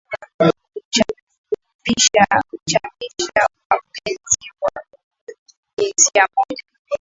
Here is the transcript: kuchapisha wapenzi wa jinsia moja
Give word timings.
kuchapisha 0.73 2.25
wapenzi 2.51 3.31
wa 4.61 4.83
jinsia 5.77 6.27
moja 6.35 6.63